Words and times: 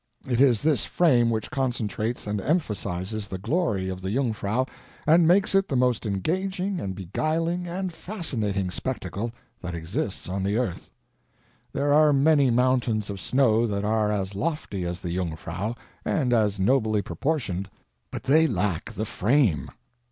It 0.27 0.41
is 0.41 0.63
this 0.63 0.83
frame 0.83 1.29
which 1.29 1.51
concentrates 1.51 2.25
and 2.25 2.41
emphasizes 2.41 3.27
the 3.27 3.37
glory 3.37 3.87
of 3.87 4.01
the 4.01 4.09
Jungfrau 4.09 4.65
and 5.05 5.27
makes 5.27 5.53
it 5.53 5.69
the 5.69 5.75
most 5.75 6.07
engaging 6.07 6.79
and 6.79 6.95
beguiling 6.95 7.67
and 7.67 7.93
fascinating 7.93 8.71
spectacle 8.71 9.31
that 9.61 9.75
exists 9.75 10.27
on 10.27 10.41
the 10.41 10.57
earth. 10.57 10.89
There 11.71 11.93
are 11.93 12.13
many 12.13 12.49
mountains 12.49 13.11
of 13.11 13.21
snow 13.21 13.67
that 13.67 13.85
are 13.85 14.11
as 14.11 14.33
lofty 14.33 14.85
as 14.85 15.01
the 15.01 15.15
Jungfrau 15.15 15.75
and 16.03 16.33
as 16.33 16.57
nobly 16.57 17.03
proportioned, 17.03 17.69
but 18.09 18.23
they 18.23 18.47
lack 18.47 18.93
the 18.95 19.05
frame. 19.05 19.69